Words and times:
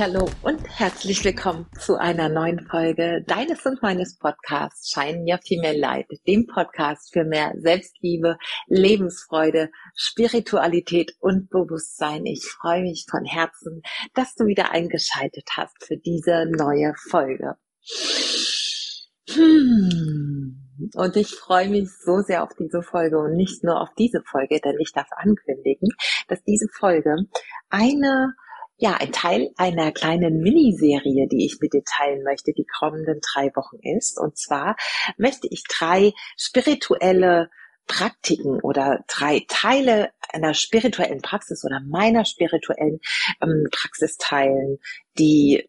Hallo 0.00 0.28
und 0.42 0.60
herzlich 0.78 1.24
willkommen 1.24 1.66
zu 1.78 1.96
einer 1.96 2.28
neuen 2.28 2.66
Folge 2.66 3.22
deines 3.26 3.64
und 3.64 3.80
meines 3.82 4.18
Podcasts 4.18 4.90
Shine 4.90 5.24
Your 5.26 5.38
Female 5.46 5.78
Light, 5.78 6.06
dem 6.26 6.46
Podcast 6.46 7.12
für 7.12 7.24
mehr 7.24 7.52
Selbstliebe, 7.56 8.36
Lebensfreude, 8.66 9.70
Spiritualität 9.94 11.14
und 11.20 11.48
Bewusstsein. 11.50 12.26
Ich 12.26 12.44
freue 12.44 12.82
mich 12.82 13.06
von 13.08 13.24
Herzen, 13.24 13.82
dass 14.14 14.34
du 14.34 14.46
wieder 14.46 14.72
eingeschaltet 14.72 15.48
hast 15.56 15.84
für 15.84 15.96
diese 15.96 16.46
neue 16.50 16.94
Folge. 17.10 17.54
Hmm. 19.30 20.60
Und 20.94 21.16
ich 21.16 21.34
freue 21.34 21.68
mich 21.68 21.88
so 22.04 22.20
sehr 22.20 22.42
auf 22.42 22.50
diese 22.58 22.82
Folge 22.82 23.18
und 23.18 23.36
nicht 23.36 23.62
nur 23.62 23.80
auf 23.80 23.90
diese 23.96 24.22
Folge, 24.22 24.60
denn 24.64 24.76
ich 24.80 24.92
darf 24.92 25.08
ankündigen, 25.16 25.90
dass 26.28 26.42
diese 26.42 26.66
Folge 26.78 27.16
eine 27.68 28.34
ja, 28.76 28.94
ein 28.94 29.12
Teil 29.12 29.50
einer 29.56 29.92
kleinen 29.92 30.40
Miniserie, 30.40 31.28
die 31.28 31.46
ich 31.46 31.58
mit 31.60 31.72
dir 31.72 31.84
teilen 31.84 32.24
möchte, 32.24 32.52
die 32.52 32.66
kommenden 32.66 33.20
drei 33.32 33.50
Wochen 33.54 33.78
ist. 33.82 34.18
Und 34.18 34.36
zwar 34.36 34.76
möchte 35.16 35.46
ich 35.50 35.62
drei 35.64 36.12
spirituelle 36.36 37.50
Praktiken 37.86 38.60
oder 38.60 39.04
drei 39.08 39.44
Teile 39.48 40.10
einer 40.32 40.54
spirituellen 40.54 41.20
Praxis 41.20 41.64
oder 41.64 41.80
meiner 41.86 42.24
spirituellen 42.24 42.98
ähm, 43.42 43.68
Praxis 43.70 44.16
teilen, 44.16 44.78
die 45.18 45.68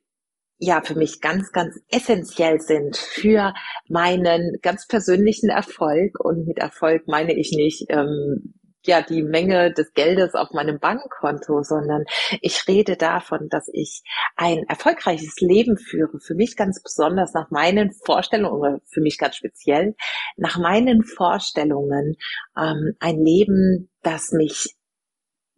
ja 0.57 0.81
für 0.81 0.95
mich 0.95 1.19
ganz, 1.19 1.51
ganz 1.51 1.75
essentiell 1.89 2.61
sind 2.61 2.95
für 2.95 3.53
meinen 3.89 4.57
ganz 4.61 4.87
persönlichen 4.87 5.49
Erfolg. 5.49 6.19
Und 6.19 6.47
mit 6.47 6.57
Erfolg 6.57 7.07
meine 7.07 7.33
ich 7.33 7.51
nicht 7.51 7.85
ähm, 7.89 8.55
ja 8.87 9.01
die 9.01 9.23
Menge 9.23 9.73
des 9.73 9.93
Geldes 9.93 10.33
auf 10.33 10.51
meinem 10.51 10.79
Bankkonto, 10.79 11.63
sondern 11.63 12.05
ich 12.41 12.67
rede 12.67 12.97
davon, 12.97 13.49
dass 13.49 13.67
ich 13.71 14.01
ein 14.35 14.63
erfolgreiches 14.67 15.35
Leben 15.39 15.77
führe, 15.77 16.19
für 16.19 16.35
mich 16.35 16.55
ganz 16.55 16.81
besonders 16.81 17.33
nach 17.33 17.49
meinen 17.51 17.91
Vorstellungen 18.05 18.59
oder 18.59 18.79
für 18.91 19.01
mich 19.01 19.17
ganz 19.17 19.35
speziell 19.35 19.95
nach 20.37 20.57
meinen 20.57 21.03
Vorstellungen 21.03 22.15
ähm, 22.57 22.95
ein 22.99 23.23
Leben, 23.23 23.89
das 24.01 24.31
mich 24.31 24.75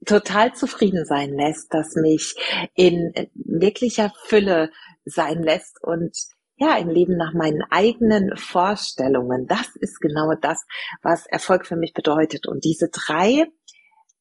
total 0.06 0.54
zufrieden 0.54 1.06
sein 1.06 1.34
lässt, 1.34 1.74
das 1.74 1.96
mich 1.96 2.36
in 2.76 3.14
wirklicher 3.34 4.12
Fülle 4.26 4.72
sein 5.06 5.42
lässt 5.42 5.84
und 5.84 6.16
ja, 6.58 6.74
ein 6.74 6.90
Leben 6.90 7.18
nach 7.18 7.34
meinen 7.34 7.62
eigenen 7.70 8.36
Vorstellungen. 8.36 9.46
Das 9.48 9.76
ist 9.76 10.00
genau 10.00 10.34
das, 10.42 10.66
was 11.04 11.28
Erfolg 11.28 11.66
für 11.68 11.76
mich 11.76 11.94
bedeutet. 11.94 12.48
Und 12.48 12.66
diese 12.66 12.90
drei 12.90 13.46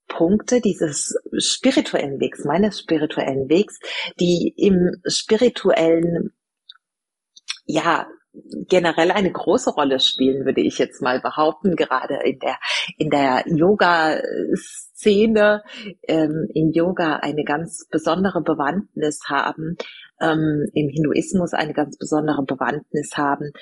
Punkte 0.08 0.60
dieses 0.60 1.14
spirituellen 1.38 2.20
Wegs, 2.20 2.44
meines 2.44 2.78
spirituellen 2.78 3.48
Wegs, 3.48 3.80
die 4.20 4.52
im 4.56 5.00
spirituellen, 5.06 6.32
ja, 7.64 8.06
generell 8.68 9.10
eine 9.12 9.32
große 9.32 9.70
Rolle 9.70 9.98
spielen, 9.98 10.44
würde 10.44 10.60
ich 10.60 10.76
jetzt 10.78 11.00
mal 11.00 11.20
behaupten, 11.20 11.74
gerade 11.74 12.18
in 12.22 12.38
der, 12.38 12.58
in 12.98 13.08
der 13.08 13.44
Yoga-Szene, 13.46 14.12
ähm, 16.06 16.46
in 16.52 16.72
Yoga 16.72 17.16
eine 17.16 17.44
ganz 17.44 17.88
besondere 17.90 18.42
Bewandtnis 18.42 19.20
haben, 19.26 19.78
ähm, 20.20 20.66
im 20.72 20.88
Hinduismus 20.88 21.52
eine 21.52 21.72
ganz 21.72 21.96
besondere 21.98 22.42
Bewandtnis 22.44 23.16
haben, 23.16 23.52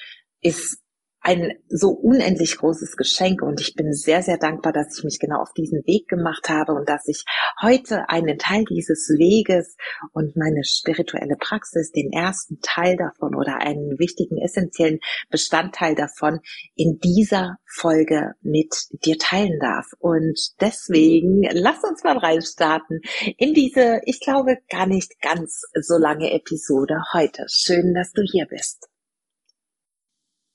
ist 0.41 0.84
ein 1.25 1.55
so 1.69 1.89
unendlich 1.89 2.59
großes 2.59 2.99
Geschenk 2.99 3.41
und 3.41 3.59
ich 3.59 3.75
bin 3.75 3.95
sehr, 3.95 4.23
sehr 4.23 4.37
dankbar, 4.37 4.75
dass 4.75 4.99
ich 4.99 5.05
mich 5.05 5.19
genau 5.19 5.41
auf 5.41 5.55
diesen 5.55 5.79
Weg 5.87 6.07
gemacht 6.07 6.51
habe 6.51 6.73
und 6.73 6.87
dass 6.87 7.09
ich 7.09 7.25
heute 7.63 8.11
einen 8.11 8.39
Teil 8.39 8.65
dieses 8.65 9.09
Weges 9.09 9.77
und 10.13 10.37
meine 10.37 10.65
spirituelle 10.65 11.37
Praxis, 11.37 11.93
den 11.93 12.13
ersten 12.13 12.61
Teil 12.61 12.97
davon 12.97 13.35
oder 13.35 13.63
einen 13.63 13.99
wichtigen, 13.99 14.37
essentiellen 14.37 15.01
Bestandteil 15.31 15.95
davon 15.95 16.41
in 16.75 16.99
dieser 16.99 17.57
Folge 17.65 18.35
mit 18.43 18.75
dir 19.05 19.17
teilen 19.17 19.59
darf. 19.61 19.87
Und 19.99 20.39
deswegen 20.61 21.43
lass 21.53 21.83
uns 21.85 22.05
mal 22.05 22.19
reinstarten 22.19 23.01
in 23.39 23.55
diese, 23.55 24.03
ich 24.05 24.21
glaube, 24.21 24.59
gar 24.69 24.87
nicht 24.87 25.23
ganz 25.23 25.63
so 25.81 25.97
lange 25.97 26.33
Episode 26.33 27.01
heute. 27.15 27.47
Schön, 27.49 27.95
dass 27.95 28.13
du 28.13 28.21
hier 28.23 28.47
bist. 28.47 28.91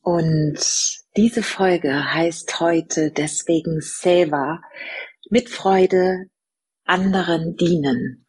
Und 0.02 0.60
diese 1.18 1.44
Folge 1.44 2.14
heißt 2.14 2.60
heute 2.60 3.12
deswegen 3.12 3.82
Seva, 3.82 4.62
mit 5.30 5.50
Freude 5.50 6.26
anderen 6.86 7.56
dienen. 7.56 8.26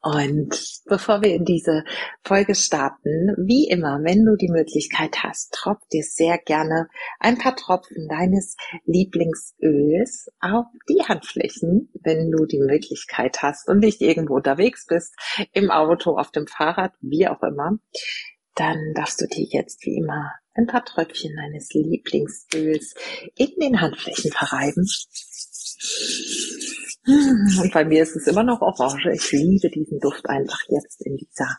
Und 0.00 0.82
bevor 0.84 1.22
wir 1.22 1.34
in 1.34 1.46
diese 1.46 1.82
Folge 2.22 2.54
starten, 2.54 3.34
wie 3.38 3.68
immer, 3.68 4.00
wenn 4.02 4.22
du 4.26 4.36
die 4.36 4.50
Möglichkeit 4.50 5.22
hast, 5.22 5.54
tropf 5.54 5.80
dir 5.90 6.02
sehr 6.02 6.36
gerne 6.36 6.88
ein 7.20 7.38
paar 7.38 7.56
Tropfen 7.56 8.06
deines 8.06 8.54
Lieblingsöls 8.84 10.28
auf 10.40 10.66
die 10.90 11.02
Handflächen, 11.02 11.90
wenn 12.02 12.30
du 12.30 12.44
die 12.44 12.60
Möglichkeit 12.60 13.40
hast 13.40 13.66
und 13.66 13.78
nicht 13.78 14.02
irgendwo 14.02 14.34
unterwegs 14.34 14.84
bist, 14.86 15.14
im 15.52 15.70
Auto, 15.70 16.18
auf 16.18 16.30
dem 16.30 16.46
Fahrrad, 16.46 16.92
wie 17.00 17.26
auch 17.26 17.42
immer, 17.42 17.78
dann 18.56 18.92
darfst 18.94 19.22
du 19.22 19.26
dir 19.26 19.46
jetzt 19.50 19.86
wie 19.86 19.96
immer 19.96 20.32
ein 20.54 20.66
paar 20.66 20.84
Tröpfchen 20.84 21.36
deines 21.36 21.72
Lieblingsöls 21.72 22.94
in 23.36 23.52
den 23.60 23.80
Handflächen 23.80 24.30
verreiben. 24.30 24.86
Und 27.06 27.72
bei 27.72 27.84
mir 27.84 28.02
ist 28.02 28.16
es 28.16 28.26
immer 28.26 28.44
noch 28.44 28.62
Orange. 28.62 29.12
Ich 29.12 29.30
liebe 29.32 29.68
diesen 29.70 30.00
Duft 30.00 30.28
einfach 30.28 30.60
jetzt 30.68 31.04
in 31.04 31.16
dieser 31.16 31.58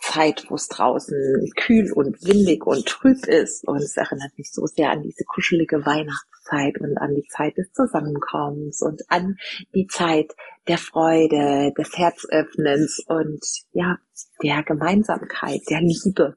Zeit, 0.00 0.46
wo 0.48 0.54
es 0.54 0.68
draußen 0.68 1.50
kühl 1.56 1.92
und 1.92 2.22
windig 2.24 2.66
und 2.66 2.86
trüb 2.86 3.26
ist. 3.26 3.66
Und 3.66 3.82
es 3.82 3.96
erinnert 3.96 4.36
mich 4.36 4.50
so 4.52 4.66
sehr 4.66 4.90
an 4.90 5.02
diese 5.02 5.24
kuschelige 5.24 5.84
Weihnachtszeit 5.84 6.80
und 6.80 6.96
an 6.98 7.14
die 7.14 7.26
Zeit 7.28 7.56
des 7.56 7.72
Zusammenkommens 7.72 8.82
und 8.82 9.02
an 9.08 9.36
die 9.74 9.86
Zeit 9.86 10.32
der 10.68 10.78
Freude, 10.78 11.72
des 11.76 11.96
Herzöffnens 11.96 13.04
und 13.06 13.44
ja, 13.72 13.98
der 14.42 14.62
Gemeinsamkeit, 14.62 15.60
der 15.68 15.80
Liebe. 15.80 16.36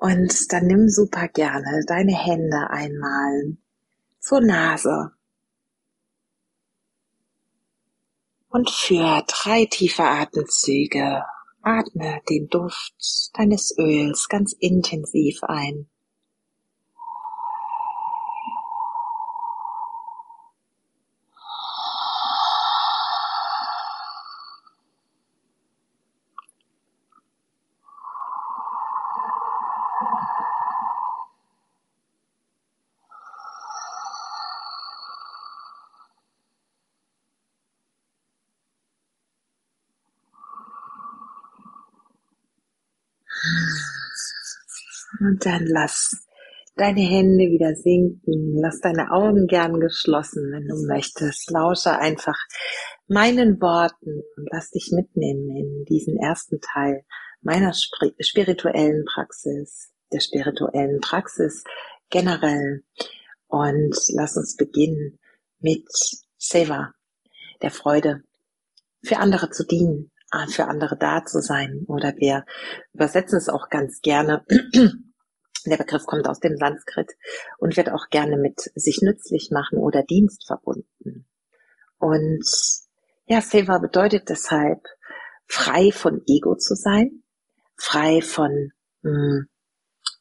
Und 0.00 0.50
dann 0.50 0.66
nimm 0.66 0.88
super 0.88 1.28
gerne 1.28 1.84
deine 1.86 2.16
Hände 2.16 2.70
einmal 2.70 3.58
zur 4.18 4.40
Nase. 4.40 5.12
Und 8.48 8.70
für 8.70 9.22
drei 9.28 9.66
tiefe 9.66 10.04
Atemzüge 10.04 11.22
atme 11.60 12.22
den 12.30 12.48
Duft 12.48 12.94
deines 13.34 13.76
Öls 13.76 14.28
ganz 14.30 14.54
intensiv 14.58 15.42
ein. 15.42 15.90
Und 45.40 45.46
dann 45.46 45.66
lass 45.66 46.26
deine 46.76 47.00
Hände 47.00 47.44
wieder 47.44 47.74
sinken. 47.74 48.60
Lass 48.60 48.80
deine 48.80 49.10
Augen 49.10 49.46
gern 49.46 49.80
geschlossen, 49.80 50.52
wenn 50.52 50.68
du 50.68 50.86
möchtest. 50.86 51.50
Lausche 51.50 51.98
einfach 51.98 52.36
meinen 53.06 53.58
Worten 53.58 54.22
und 54.36 54.48
lass 54.52 54.70
dich 54.70 54.90
mitnehmen 54.92 55.56
in 55.56 55.84
diesen 55.86 56.18
ersten 56.18 56.60
Teil 56.60 57.06
meiner 57.40 57.72
spirituellen 57.72 59.06
Praxis, 59.06 59.94
der 60.12 60.20
spirituellen 60.20 61.00
Praxis 61.00 61.64
generell. 62.10 62.84
Und 63.46 63.96
lass 64.12 64.36
uns 64.36 64.56
beginnen 64.56 65.18
mit 65.58 65.86
Seva, 66.36 66.92
der 67.62 67.70
Freude, 67.70 68.24
für 69.02 69.16
andere 69.16 69.48
zu 69.48 69.64
dienen, 69.64 70.10
für 70.50 70.66
andere 70.66 70.98
da 70.98 71.24
zu 71.24 71.40
sein. 71.40 71.86
Oder 71.88 72.14
wir 72.18 72.44
übersetzen 72.92 73.38
es 73.38 73.48
auch 73.48 73.70
ganz 73.70 74.02
gerne 74.02 74.44
der 75.66 75.76
Begriff 75.76 76.06
kommt 76.06 76.28
aus 76.28 76.40
dem 76.40 76.56
Sanskrit 76.56 77.12
und 77.58 77.76
wird 77.76 77.90
auch 77.90 78.08
gerne 78.10 78.36
mit 78.36 78.60
sich 78.74 79.00
nützlich 79.02 79.50
machen 79.50 79.78
oder 79.78 80.02
Dienst 80.02 80.46
verbunden. 80.46 81.26
Und 81.98 82.44
ja, 83.26 83.40
Seva 83.40 83.78
bedeutet 83.78 84.28
deshalb, 84.28 84.82
frei 85.46 85.90
von 85.92 86.22
Ego 86.26 86.56
zu 86.56 86.74
sein, 86.74 87.22
frei 87.76 88.22
von, 88.22 88.72
hm, 89.02 89.48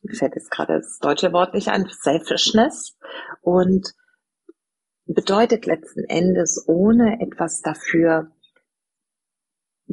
mir 0.02 0.16
fällt 0.16 0.36
jetzt 0.36 0.52
gerade 0.52 0.74
das 0.74 1.00
deutsche 1.00 1.32
Wort 1.32 1.54
nicht 1.54 1.70
ein, 1.70 1.90
Selfishness 1.90 2.98
und 3.42 3.94
bedeutet 5.06 5.66
letzten 5.66 6.04
Endes, 6.04 6.66
ohne 6.68 7.20
etwas 7.22 7.62
dafür 7.62 8.32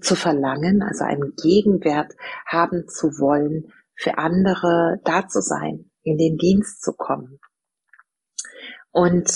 zu 0.00 0.14
verlangen, 0.14 0.82
also 0.82 1.04
einen 1.04 1.34
Gegenwert 1.36 2.14
haben 2.46 2.86
zu 2.88 3.18
wollen, 3.18 3.72
für 3.96 4.18
andere 4.18 5.00
da 5.04 5.26
zu 5.26 5.40
sein, 5.40 5.90
in 6.02 6.18
den 6.18 6.36
Dienst 6.36 6.82
zu 6.82 6.92
kommen. 6.92 7.38
Und 8.90 9.30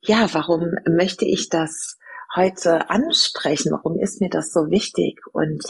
ja, 0.00 0.28
warum 0.32 0.74
möchte 0.86 1.24
ich 1.24 1.48
das 1.48 1.98
heute 2.34 2.90
ansprechen? 2.90 3.72
Warum 3.72 3.98
ist 3.98 4.20
mir 4.20 4.30
das 4.30 4.52
so 4.52 4.70
wichtig? 4.70 5.20
Und 5.32 5.62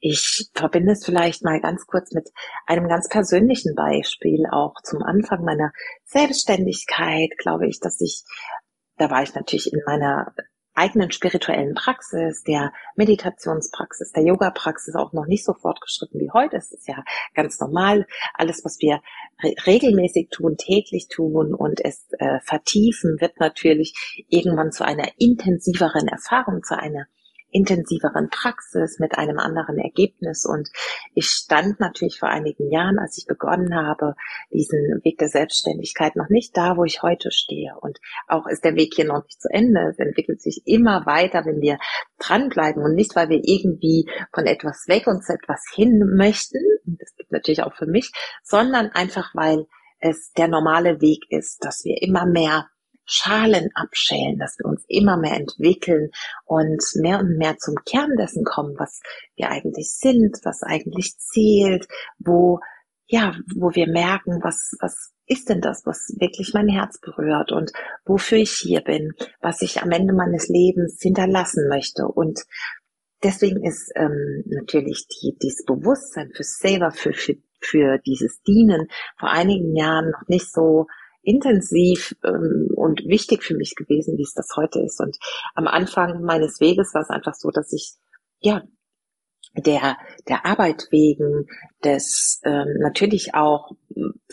ich 0.00 0.50
verbinde 0.54 0.92
es 0.92 1.04
vielleicht 1.04 1.44
mal 1.44 1.60
ganz 1.60 1.86
kurz 1.86 2.12
mit 2.12 2.28
einem 2.66 2.88
ganz 2.88 3.08
persönlichen 3.08 3.74
Beispiel. 3.74 4.46
Auch 4.50 4.74
zum 4.82 5.02
Anfang 5.02 5.44
meiner 5.44 5.72
Selbstständigkeit 6.04 7.30
glaube 7.38 7.68
ich, 7.68 7.80
dass 7.80 8.00
ich, 8.00 8.22
da 8.96 9.10
war 9.10 9.22
ich 9.22 9.34
natürlich 9.34 9.72
in 9.72 9.82
meiner 9.86 10.34
eigenen 10.76 11.10
spirituellen 11.10 11.74
Praxis, 11.74 12.42
der 12.44 12.72
Meditationspraxis, 12.94 14.12
der 14.12 14.24
Yoga-Praxis 14.24 14.94
auch 14.94 15.12
noch 15.12 15.26
nicht 15.26 15.44
so 15.44 15.54
fortgeschritten 15.54 16.20
wie 16.20 16.30
heute. 16.32 16.56
Es 16.56 16.70
ist 16.70 16.86
ja 16.86 17.02
ganz 17.34 17.58
normal. 17.58 18.06
Alles, 18.34 18.64
was 18.64 18.78
wir 18.80 19.00
re 19.42 19.54
regelmäßig 19.66 20.28
tun, 20.30 20.56
täglich 20.56 21.08
tun 21.08 21.54
und 21.54 21.84
es 21.84 22.06
äh, 22.18 22.40
vertiefen, 22.40 23.16
wird 23.20 23.40
natürlich 23.40 24.24
irgendwann 24.28 24.70
zu 24.70 24.84
einer 24.84 25.08
intensiveren 25.18 26.08
Erfahrung, 26.08 26.62
zu 26.62 26.78
einer 26.78 27.06
intensiveren 27.56 28.28
Praxis 28.28 28.98
mit 28.98 29.16
einem 29.16 29.38
anderen 29.38 29.78
Ergebnis. 29.78 30.44
Und 30.44 30.68
ich 31.14 31.26
stand 31.26 31.80
natürlich 31.80 32.18
vor 32.18 32.28
einigen 32.28 32.70
Jahren, 32.70 32.98
als 32.98 33.16
ich 33.16 33.26
begonnen 33.26 33.74
habe, 33.74 34.14
diesen 34.52 35.00
Weg 35.04 35.18
der 35.18 35.28
Selbstständigkeit 35.28 36.16
noch 36.16 36.28
nicht 36.28 36.54
da, 36.56 36.76
wo 36.76 36.84
ich 36.84 37.02
heute 37.02 37.30
stehe. 37.30 37.74
Und 37.80 37.98
auch 38.28 38.46
ist 38.46 38.64
der 38.64 38.76
Weg 38.76 38.92
hier 38.94 39.06
noch 39.06 39.24
nicht 39.24 39.40
zu 39.40 39.48
Ende. 39.50 39.88
Es 39.90 39.98
entwickelt 39.98 40.42
sich 40.42 40.62
immer 40.66 41.06
weiter, 41.06 41.46
wenn 41.46 41.62
wir 41.62 41.78
dranbleiben 42.18 42.82
und 42.82 42.94
nicht, 42.94 43.16
weil 43.16 43.30
wir 43.30 43.40
irgendwie 43.42 44.08
von 44.34 44.46
etwas 44.46 44.84
weg 44.86 45.04
zu 45.06 45.32
etwas 45.32 45.62
hin 45.72 45.98
möchten. 46.16 46.58
Und 46.84 47.00
das 47.00 47.14
gibt 47.16 47.32
natürlich 47.32 47.62
auch 47.62 47.74
für 47.74 47.86
mich, 47.86 48.12
sondern 48.42 48.90
einfach, 48.90 49.34
weil 49.34 49.66
es 49.98 50.32
der 50.32 50.48
normale 50.48 51.00
Weg 51.00 51.24
ist, 51.30 51.64
dass 51.64 51.84
wir 51.84 52.02
immer 52.02 52.26
mehr 52.26 52.68
Schalen 53.06 53.70
abschälen, 53.74 54.38
dass 54.38 54.58
wir 54.58 54.66
uns 54.66 54.84
immer 54.88 55.16
mehr 55.16 55.36
entwickeln 55.36 56.10
und 56.44 56.82
mehr 56.96 57.20
und 57.20 57.38
mehr 57.38 57.56
zum 57.56 57.76
Kern 57.86 58.16
dessen 58.18 58.44
kommen, 58.44 58.74
was 58.78 59.00
wir 59.36 59.50
eigentlich 59.50 59.90
sind, 59.90 60.38
was 60.44 60.62
eigentlich 60.62 61.16
zählt, 61.18 61.86
wo, 62.18 62.60
ja, 63.06 63.34
wo 63.54 63.74
wir 63.74 63.88
merken, 63.88 64.40
was, 64.42 64.76
was 64.80 65.12
ist 65.26 65.48
denn 65.48 65.60
das, 65.60 65.86
was 65.86 66.14
wirklich 66.18 66.52
mein 66.54 66.68
Herz 66.68 67.00
berührt 67.00 67.52
und 67.52 67.72
wofür 68.04 68.38
ich 68.38 68.52
hier 68.52 68.80
bin, 68.80 69.12
was 69.40 69.62
ich 69.62 69.82
am 69.82 69.90
Ende 69.90 70.12
meines 70.12 70.48
Lebens 70.48 70.98
hinterlassen 71.00 71.68
möchte. 71.68 72.06
Und 72.06 72.44
Deswegen 73.22 73.64
ist 73.64 73.90
ähm, 73.96 74.44
natürlich 74.46 75.08
die, 75.08 75.36
dieses 75.42 75.64
Bewusstsein 75.64 76.30
für 76.34 76.44
selber, 76.44 76.90
für, 76.90 77.14
für, 77.14 77.36
für 77.60 77.98
dieses 77.98 78.42
Dienen 78.42 78.88
vor 79.18 79.30
einigen 79.30 79.74
Jahren 79.74 80.10
noch 80.10 80.28
nicht 80.28 80.52
so 80.52 80.86
intensiv 81.26 82.14
ähm, 82.24 82.68
und 82.74 83.04
wichtig 83.06 83.42
für 83.42 83.54
mich 83.54 83.74
gewesen, 83.74 84.16
wie 84.16 84.22
es 84.22 84.34
das 84.34 84.48
heute 84.56 84.80
ist. 84.80 85.00
Und 85.00 85.16
am 85.54 85.66
Anfang 85.66 86.22
meines 86.22 86.60
Weges 86.60 86.94
war 86.94 87.02
es 87.02 87.10
einfach 87.10 87.34
so, 87.34 87.50
dass 87.50 87.72
ich 87.72 87.94
ja 88.40 88.62
der 89.56 89.96
der 90.28 90.44
Arbeit 90.46 90.88
wegen 90.90 91.46
des 91.82 92.40
ähm, 92.44 92.76
natürlich 92.80 93.34
auch 93.34 93.72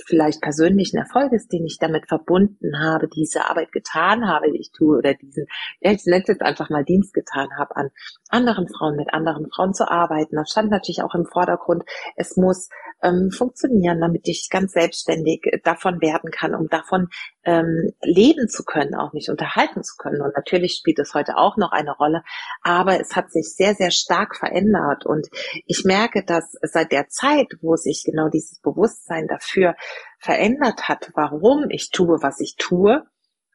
vielleicht 0.07 0.42
persönlichen 0.42 0.98
Erfolges, 0.98 1.48
den 1.48 1.66
ich 1.66 1.78
damit 1.80 2.07
verbunden 2.07 2.80
habe, 2.80 3.07
diese 3.07 3.50
Arbeit 3.50 3.72
getan 3.72 4.28
habe, 4.28 4.51
die 4.51 4.60
ich 4.60 4.72
tue 4.72 4.98
oder 4.98 5.13
diesen, 5.13 5.45
ja, 5.80 5.92
ich 5.92 6.06
nenne 6.06 6.24
jetzt 6.28 6.42
einfach 6.42 6.69
mal 6.69 6.84
Dienst 6.84 7.13
getan 7.13 7.50
habe, 7.57 7.75
an 7.75 7.90
anderen 8.30 8.68
Frauen, 8.68 8.95
mit 8.95 9.13
anderen 9.13 9.50
Frauen 9.50 9.74
zu 9.74 9.90
arbeiten. 9.90 10.36
Das 10.36 10.50
stand 10.50 10.72
natürlich 10.72 11.01
auch 11.04 11.16
im 11.16 11.25
Vordergrund. 11.25 11.84
Es 12.16 12.36
muss 12.36 12.69
ähm, 13.03 13.31
funktionieren, 13.31 14.00
damit 14.00 14.27
ich 14.27 14.50
ganz 14.50 14.71
selbstständig 14.71 15.41
davon 15.63 16.01
werden 16.01 16.31
kann, 16.31 16.55
um 16.55 16.69
davon 16.69 17.09
ähm, 17.44 17.91
leben 18.01 18.47
zu 18.47 18.63
können, 18.63 18.95
auch 18.95 19.13
mich 19.13 19.29
unterhalten 19.29 19.83
zu 19.83 19.95
können. 19.97 20.21
Und 20.21 20.33
natürlich 20.35 20.75
spielt 20.75 21.00
es 21.00 21.13
heute 21.13 21.38
auch 21.38 21.57
noch 21.57 21.71
eine 21.71 21.91
Rolle, 21.91 22.23
aber 22.61 23.00
es 23.00 23.15
hat 23.15 23.31
sich 23.31 23.53
sehr, 23.55 23.75
sehr 23.75 23.91
stark 23.91 24.35
verändert. 24.35 25.05
Und 25.05 25.27
ich 25.65 25.83
merke, 25.85 26.23
dass 26.23 26.55
seit 26.61 26.91
der 26.91 27.09
Zeit, 27.09 27.47
wo 27.61 27.75
sich 27.75 28.03
genau 28.05 28.29
dieses 28.29 28.59
Bewusstsein 28.59 29.27
dafür 29.27 29.75
verändert 30.19 30.88
hat, 30.88 31.11
warum 31.15 31.69
ich 31.69 31.91
tue, 31.91 32.19
was 32.21 32.39
ich 32.39 32.56
tue, 32.57 33.03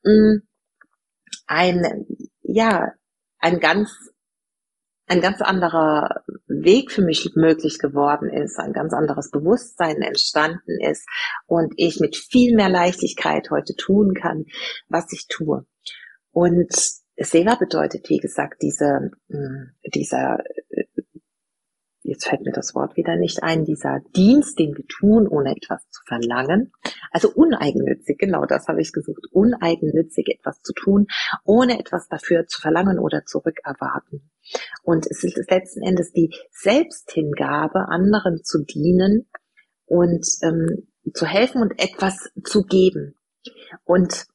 mm, 0.04 0.38
ein, 1.46 2.06
ja, 2.42 2.92
ein 3.40 3.60
ganz 3.60 3.90
ein 5.08 5.22
ganz 5.22 5.40
anderer 5.40 6.22
Weg 6.64 6.90
für 6.90 7.02
mich 7.02 7.30
möglich 7.34 7.78
geworden 7.78 8.28
ist, 8.30 8.58
ein 8.58 8.72
ganz 8.72 8.92
anderes 8.92 9.30
Bewusstsein 9.30 10.02
entstanden 10.02 10.80
ist 10.80 11.06
und 11.46 11.72
ich 11.76 12.00
mit 12.00 12.16
viel 12.16 12.54
mehr 12.54 12.68
Leichtigkeit 12.68 13.50
heute 13.50 13.74
tun 13.74 14.14
kann, 14.14 14.46
was 14.88 15.12
ich 15.12 15.26
tue. 15.28 15.66
Und 16.32 16.72
Seva 17.16 17.56
bedeutet, 17.56 18.08
wie 18.08 18.18
gesagt, 18.18 18.62
diese, 18.62 19.10
mm, 19.28 19.72
dieser 19.94 20.38
jetzt 22.08 22.26
fällt 22.26 22.42
mir 22.42 22.52
das 22.52 22.74
Wort 22.74 22.96
wieder 22.96 23.16
nicht 23.16 23.42
ein, 23.42 23.64
dieser 23.64 24.00
Dienst, 24.16 24.58
den 24.58 24.76
wir 24.76 24.86
tun, 24.86 25.28
ohne 25.28 25.54
etwas 25.56 25.88
zu 25.90 26.02
verlangen. 26.06 26.72
Also 27.10 27.30
uneigennützig, 27.30 28.18
genau 28.18 28.44
das 28.46 28.66
habe 28.68 28.80
ich 28.80 28.92
gesucht, 28.92 29.26
uneigennützig 29.32 30.28
etwas 30.28 30.62
zu 30.62 30.72
tun, 30.72 31.06
ohne 31.44 31.78
etwas 31.78 32.08
dafür 32.08 32.46
zu 32.46 32.60
verlangen 32.60 32.98
oder 32.98 33.24
zurückerwarten. 33.24 34.30
Und 34.82 35.06
es 35.10 35.24
ist 35.24 35.36
letzten 35.50 35.82
Endes 35.82 36.12
die 36.12 36.34
Selbsthingabe, 36.50 37.88
anderen 37.88 38.42
zu 38.42 38.64
dienen 38.64 39.28
und 39.86 40.26
ähm, 40.42 40.88
zu 41.14 41.26
helfen 41.26 41.62
und 41.62 41.78
etwas 41.78 42.30
zu 42.44 42.64
geben. 42.64 43.14
Und 43.84 44.26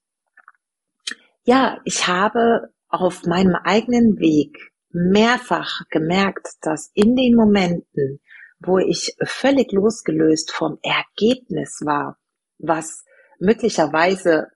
ja, 1.45 1.79
ich 1.83 2.07
habe 2.07 2.69
auf 2.87 3.25
meinem 3.25 3.55
eigenen 3.55 4.19
Weg 4.19 4.72
mehrfach 4.93 5.81
gemerkt, 5.89 6.47
dass 6.61 6.91
in 6.93 7.15
den 7.15 7.35
Momenten, 7.35 8.19
wo 8.59 8.77
ich 8.77 9.15
völlig 9.23 9.71
losgelöst 9.71 10.51
vom 10.51 10.77
Ergebnis 10.81 11.81
war, 11.83 12.17
was 12.59 13.03
möglicherweise 13.39 14.47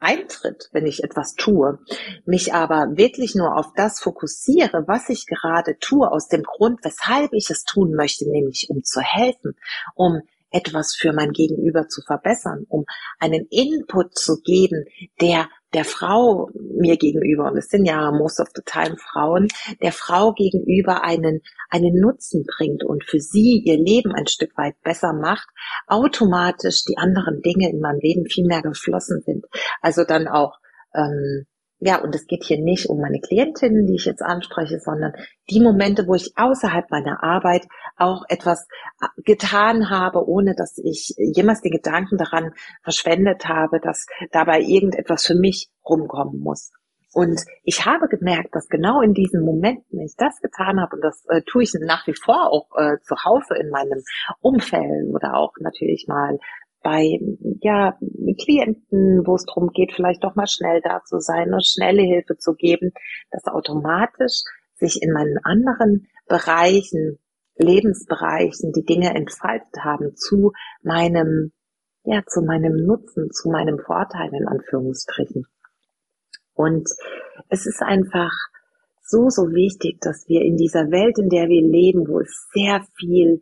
eintritt, 0.00 0.68
wenn 0.72 0.86
ich 0.86 1.02
etwas 1.02 1.34
tue, 1.34 1.78
mich 2.24 2.54
aber 2.54 2.96
wirklich 2.96 3.34
nur 3.34 3.56
auf 3.56 3.72
das 3.74 4.00
fokussiere, 4.00 4.84
was 4.86 5.08
ich 5.08 5.26
gerade 5.26 5.76
tue, 5.78 6.10
aus 6.10 6.28
dem 6.28 6.44
Grund, 6.44 6.80
weshalb 6.84 7.32
ich 7.32 7.50
es 7.50 7.64
tun 7.64 7.94
möchte, 7.94 8.30
nämlich 8.30 8.68
um 8.70 8.84
zu 8.84 9.00
helfen, 9.00 9.56
um 9.94 10.22
etwas 10.50 10.94
für 10.94 11.12
mein 11.12 11.32
Gegenüber 11.32 11.88
zu 11.88 12.00
verbessern, 12.02 12.64
um 12.68 12.86
einen 13.18 13.46
Input 13.50 14.16
zu 14.16 14.40
geben, 14.40 14.84
der 15.20 15.48
der 15.74 15.84
Frau 15.84 16.48
mir 16.54 16.96
gegenüber, 16.96 17.50
und 17.50 17.58
es 17.58 17.68
sind 17.68 17.84
ja 17.84 18.10
most 18.10 18.40
of 18.40 18.48
the 18.54 18.62
time 18.64 18.96
Frauen, 18.96 19.48
der 19.82 19.92
Frau 19.92 20.32
gegenüber 20.32 21.02
einen, 21.02 21.42
einen 21.70 22.00
Nutzen 22.00 22.44
bringt 22.44 22.84
und 22.84 23.04
für 23.04 23.20
sie 23.20 23.62
ihr 23.64 23.78
Leben 23.78 24.12
ein 24.12 24.26
Stück 24.26 24.56
weit 24.56 24.80
besser 24.82 25.12
macht, 25.12 25.48
automatisch 25.86 26.84
die 26.84 26.96
anderen 26.96 27.42
Dinge 27.42 27.70
in 27.70 27.80
meinem 27.80 28.00
Leben 28.00 28.26
viel 28.26 28.46
mehr 28.46 28.62
geflossen 28.62 29.20
sind. 29.22 29.44
Also 29.82 30.04
dann 30.04 30.26
auch 30.28 30.58
ähm, 30.94 31.46
ja, 31.80 32.02
und 32.02 32.14
es 32.14 32.26
geht 32.26 32.42
hier 32.44 32.58
nicht 32.58 32.88
um 32.88 33.00
meine 33.00 33.20
Klientinnen, 33.20 33.86
die 33.86 33.94
ich 33.94 34.04
jetzt 34.04 34.22
anspreche, 34.22 34.80
sondern 34.80 35.12
die 35.48 35.60
Momente, 35.60 36.08
wo 36.08 36.14
ich 36.14 36.32
außerhalb 36.36 36.90
meiner 36.90 37.22
Arbeit 37.22 37.66
auch 37.96 38.24
etwas 38.28 38.66
äh, 39.00 39.22
getan 39.22 39.88
habe, 39.88 40.26
ohne 40.28 40.54
dass 40.56 40.78
ich 40.78 41.14
jemals 41.16 41.60
den 41.60 41.70
Gedanken 41.70 42.16
daran 42.18 42.52
verschwendet 42.82 43.46
habe, 43.46 43.78
dass 43.80 44.06
dabei 44.32 44.60
irgendetwas 44.60 45.24
für 45.24 45.36
mich 45.36 45.68
rumkommen 45.88 46.40
muss. 46.40 46.72
Und 47.12 47.40
ich 47.62 47.86
habe 47.86 48.08
gemerkt, 48.08 48.54
dass 48.54 48.68
genau 48.68 49.00
in 49.00 49.14
diesen 49.14 49.42
Momenten, 49.42 50.00
ich 50.00 50.14
das 50.16 50.40
getan 50.40 50.80
habe, 50.80 50.96
und 50.96 51.02
das 51.02 51.24
äh, 51.28 51.42
tue 51.42 51.62
ich 51.62 51.72
nach 51.80 52.06
wie 52.06 52.14
vor 52.14 52.52
auch 52.52 52.68
äh, 52.76 52.98
zu 53.02 53.14
Hause 53.24 53.54
in 53.58 53.70
meinem 53.70 54.02
Umfeld 54.40 55.14
oder 55.14 55.34
auch 55.34 55.52
natürlich 55.60 56.06
mal 56.08 56.38
bei 56.82 57.18
ja, 57.60 57.98
Klienten, 58.40 59.26
wo 59.26 59.34
es 59.34 59.44
darum 59.44 59.70
geht, 59.72 59.92
vielleicht 59.94 60.22
doch 60.24 60.36
mal 60.36 60.46
schnell 60.46 60.80
da 60.82 61.02
zu 61.04 61.18
sein 61.18 61.52
und 61.52 61.66
schnelle 61.66 62.02
Hilfe 62.02 62.36
zu 62.36 62.54
geben, 62.54 62.92
dass 63.30 63.46
automatisch 63.46 64.42
sich 64.74 65.02
in 65.02 65.12
meinen 65.12 65.38
anderen 65.42 66.08
Bereichen, 66.28 67.18
Lebensbereichen 67.56 68.72
die 68.72 68.84
Dinge 68.84 69.14
entfaltet 69.14 69.82
haben 69.82 70.14
zu 70.14 70.52
meinem, 70.82 71.52
ja, 72.04 72.22
zu 72.24 72.42
meinem 72.42 72.86
Nutzen, 72.86 73.30
zu 73.32 73.50
meinem 73.50 73.78
Vorteil 73.80 74.30
in 74.32 74.46
Anführungsstrichen. 74.46 75.44
Und 76.54 76.88
es 77.48 77.66
ist 77.66 77.82
einfach 77.82 78.32
so, 79.02 79.28
so 79.28 79.50
wichtig, 79.50 80.00
dass 80.00 80.28
wir 80.28 80.42
in 80.42 80.56
dieser 80.56 80.90
Welt, 80.90 81.18
in 81.18 81.28
der 81.28 81.48
wir 81.48 81.62
leben, 81.62 82.06
wo 82.06 82.20
es 82.20 82.48
sehr 82.52 82.84
viel 82.98 83.40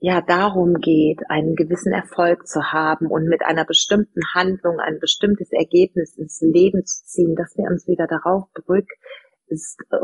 ja 0.00 0.20
darum 0.20 0.74
geht, 0.74 1.20
einen 1.28 1.54
gewissen 1.54 1.92
Erfolg 1.92 2.46
zu 2.46 2.72
haben 2.72 3.06
und 3.06 3.28
mit 3.28 3.42
einer 3.44 3.64
bestimmten 3.64 4.20
Handlung 4.34 4.78
ein 4.78 4.98
bestimmtes 5.00 5.52
Ergebnis 5.52 6.16
ins 6.16 6.40
Leben 6.40 6.84
zu 6.84 7.04
ziehen, 7.04 7.34
dass 7.36 7.56
wir 7.56 7.70
uns 7.70 7.86
wieder 7.86 8.06
darauf 8.06 8.48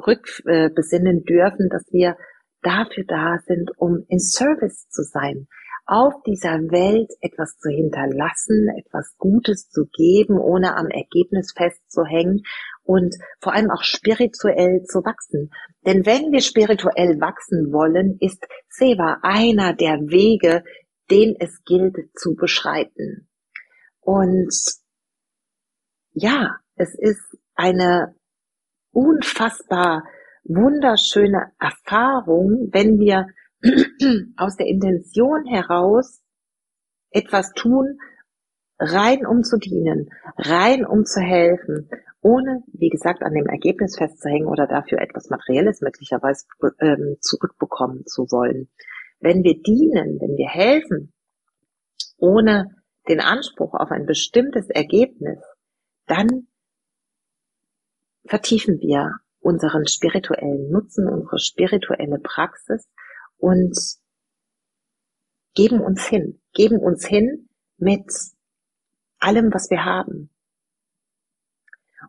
rückbesinnen 0.07 1.25
dürfen, 1.25 1.69
dass 1.69 1.85
wir 1.93 2.17
dafür 2.63 3.05
da 3.07 3.39
sind, 3.47 3.71
um 3.79 4.05
in 4.09 4.21
Service 4.21 4.89
zu 4.89 5.03
sein, 5.03 5.49
auf 5.87 6.15
dieser 6.25 6.61
Welt 6.71 7.11
etwas 7.21 7.59
zu 7.59 7.69
hinterlassen, 7.69 8.69
etwas 8.79 9.17
Gutes 9.19 9.71
zu 9.71 9.87
geben, 9.87 10.39
ohne 10.39 10.77
am 10.77 10.87
Ergebnis 10.87 11.53
festzuhängen 11.57 12.43
und 12.91 13.15
vor 13.41 13.55
allem 13.55 13.71
auch 13.71 13.85
spirituell 13.85 14.83
zu 14.83 15.05
wachsen. 15.05 15.53
Denn 15.87 16.05
wenn 16.07 16.33
wir 16.33 16.41
spirituell 16.41 17.21
wachsen 17.21 17.73
wollen, 17.73 18.17
ist 18.19 18.45
Seva 18.69 19.19
einer 19.23 19.75
der 19.75 20.01
Wege, 20.11 20.65
den 21.09 21.37
es 21.39 21.63
gilt 21.65 21.97
zu 22.17 22.35
beschreiten. 22.35 23.29
Und 24.01 24.53
ja, 26.15 26.57
es 26.75 26.99
ist 26.99 27.39
eine 27.55 28.17
unfassbar 28.91 30.03
wunderschöne 30.43 31.53
Erfahrung, 31.61 32.71
wenn 32.73 32.99
wir 32.99 33.29
aus 34.37 34.57
der 34.57 34.67
Intention 34.67 35.47
heraus 35.47 36.21
etwas 37.11 37.53
tun, 37.53 38.01
rein 38.81 39.27
um 39.27 39.45
zu 39.45 39.59
dienen, 39.59 40.11
rein 40.37 40.85
um 40.87 41.05
zu 41.05 41.21
helfen, 41.21 41.89
ohne, 42.23 42.63
wie 42.73 42.89
gesagt, 42.89 43.23
an 43.23 43.35
dem 43.35 43.47
Ergebnis 43.47 43.97
festzuhängen 43.97 44.49
oder 44.49 44.67
dafür 44.67 45.01
etwas 45.01 45.31
Materielles 45.31 45.81
möglicherweise 45.81 46.47
ähm, 46.81 47.17
zurückbekommen 47.21 48.07
zu 48.07 48.23
wollen. 48.31 48.69
Wenn 49.21 49.45
wir 49.45 49.61
dienen, 49.63 50.19
wenn 50.21 50.37
wir 50.37 50.49
helfen, 50.49 51.13
ohne 52.17 52.69
den 53.09 53.21
Anspruch 53.21 53.75
auf 53.75 53.91
ein 53.91 54.07
bestimmtes 54.07 54.69
Ergebnis, 54.71 55.39
dann 56.07 56.49
vertiefen 58.27 58.81
wir 58.81 59.17
unseren 59.41 59.87
spirituellen 59.87 60.71
Nutzen, 60.71 61.09
unsere 61.09 61.39
spirituelle 61.39 62.19
Praxis 62.19 62.89
und 63.39 63.77
geben 65.55 65.81
uns 65.81 66.07
hin, 66.07 66.41
geben 66.53 66.79
uns 66.79 67.07
hin 67.07 67.49
mit 67.79 68.05
allem, 69.21 69.53
was 69.53 69.71
wir 69.71 69.85
haben. 69.85 70.31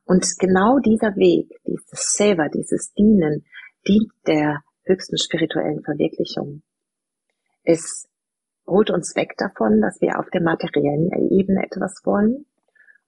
Und 0.06 0.26
genau 0.40 0.80
dieser 0.80 1.16
Weg, 1.16 1.60
dieses 1.66 2.14
Selber, 2.14 2.50
dieses 2.50 2.94
Dienen, 2.94 3.46
dient 3.88 4.12
der 4.26 4.64
höchsten 4.84 5.18
spirituellen 5.18 5.84
Verwirklichung. 5.84 6.64
Es 7.64 8.08
holt 8.66 8.90
uns 8.90 9.16
weg 9.16 9.36
davon, 9.38 9.82
dass 9.82 10.02
wir 10.02 10.20
auf 10.20 10.30
der 10.30 10.42
materiellen 10.42 11.12
Ebene 11.30 11.64
etwas 11.64 12.02
wollen 12.04 12.46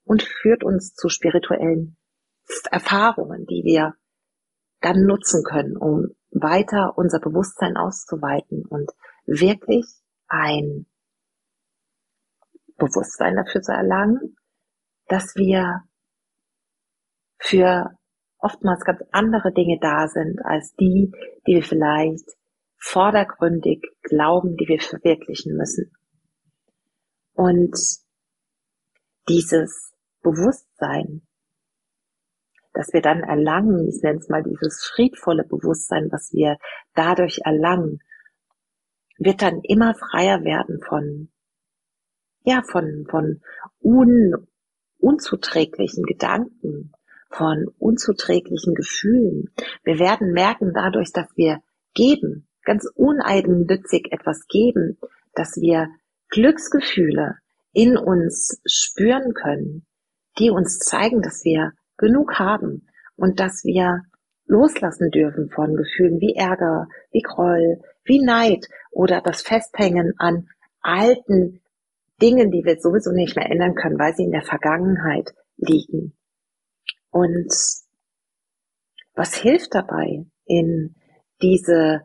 und 0.03 0.23
führt 0.23 0.63
uns 0.63 0.93
zu 0.93 1.09
spirituellen 1.09 1.97
Erfahrungen, 2.69 3.45
die 3.45 3.63
wir 3.63 3.95
dann 4.81 5.05
nutzen 5.05 5.43
können, 5.43 5.77
um 5.77 6.09
weiter 6.31 6.97
unser 6.97 7.19
Bewusstsein 7.19 7.77
auszuweiten 7.77 8.65
und 8.65 8.91
wirklich 9.25 9.85
ein 10.27 10.85
Bewusstsein 12.77 13.35
dafür 13.35 13.61
zu 13.61 13.71
erlangen, 13.71 14.35
dass 15.07 15.35
wir 15.35 15.83
für 17.39 17.97
oftmals 18.37 18.83
ganz 18.83 19.01
andere 19.11 19.53
Dinge 19.53 19.79
da 19.81 20.07
sind 20.07 20.39
als 20.43 20.73
die, 20.75 21.11
die 21.47 21.55
wir 21.55 21.63
vielleicht 21.63 22.29
vordergründig 22.77 23.81
glauben, 24.01 24.57
die 24.57 24.67
wir 24.67 24.79
verwirklichen 24.79 25.55
müssen. 25.55 25.91
Und 27.33 27.75
dieses 29.29 29.93
Bewusstsein, 30.21 31.25
dass 32.73 32.91
wir 32.91 33.01
dann 33.01 33.21
erlangen, 33.21 33.87
ich 33.87 34.01
nenne 34.01 34.19
es 34.19 34.29
mal 34.29 34.43
dieses 34.43 34.83
friedvolle 34.93 35.43
Bewusstsein, 35.43 36.09
was 36.11 36.33
wir 36.33 36.57
dadurch 36.93 37.41
erlangen, 37.45 37.99
wird 39.17 39.41
dann 39.41 39.61
immer 39.63 39.93
freier 39.95 40.43
werden 40.43 40.81
von, 40.81 41.29
ja, 42.43 42.61
von, 42.63 43.05
von 43.09 43.41
un, 43.81 44.47
unzuträglichen 44.99 46.03
Gedanken, 46.03 46.91
von 47.29 47.67
unzuträglichen 47.79 48.75
Gefühlen. 48.75 49.49
Wir 49.83 49.99
werden 49.99 50.31
merken 50.31 50.71
dadurch, 50.73 51.11
dass 51.11 51.27
wir 51.35 51.59
geben, 51.93 52.47
ganz 52.63 52.89
uneigennützig 52.95 54.11
etwas 54.11 54.47
geben, 54.47 54.97
dass 55.33 55.57
wir 55.59 55.89
Glücksgefühle 56.29 57.37
in 57.73 57.97
uns 57.97 58.61
spüren 58.65 59.33
können, 59.33 59.85
die 60.39 60.49
uns 60.49 60.79
zeigen, 60.79 61.21
dass 61.21 61.43
wir 61.43 61.73
genug 61.97 62.39
haben 62.39 62.87
und 63.15 63.39
dass 63.39 63.63
wir 63.63 64.01
loslassen 64.45 65.09
dürfen 65.09 65.49
von 65.49 65.75
Gefühlen 65.75 66.19
wie 66.19 66.35
Ärger, 66.35 66.87
wie 67.11 67.21
Groll, 67.21 67.81
wie 68.03 68.23
Neid 68.23 68.67
oder 68.91 69.21
das 69.21 69.41
Festhängen 69.41 70.13
an 70.17 70.47
alten 70.81 71.61
Dingen, 72.23 72.51
die 72.51 72.63
wir 72.63 72.79
sowieso 72.79 73.11
nicht 73.11 73.35
mehr 73.35 73.51
ändern 73.51 73.75
können, 73.75 73.99
weil 73.99 74.15
sie 74.15 74.23
in 74.23 74.31
der 74.31 74.43
Vergangenheit 74.43 75.33
liegen. 75.57 76.15
Und 77.11 77.53
was 79.13 79.35
hilft 79.35 79.75
dabei, 79.75 80.25
in 80.45 80.95
diese 81.41 82.01